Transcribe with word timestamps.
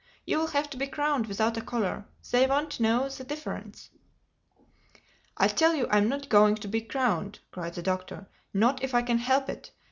"You 0.25 0.39
will 0.39 0.47
have 0.47 0.67
to 0.71 0.77
be 0.77 0.87
crowned 0.87 1.27
without 1.27 1.57
a 1.57 1.61
collar. 1.61 2.05
They 2.31 2.47
won't 2.47 2.79
know 2.79 3.07
the 3.07 3.23
difference." 3.23 3.91
"I 5.37 5.47
tell 5.47 5.75
you 5.75 5.85
I'm 5.91 6.09
not 6.09 6.27
going 6.27 6.55
to 6.55 6.67
be 6.67 6.81
crowned," 6.81 7.37
cried 7.51 7.75
the 7.75 7.83
Doctor—"not 7.83 8.83
if 8.83 8.95
I 8.95 9.03
can 9.03 9.19
help 9.19 9.47
it. 9.47 9.69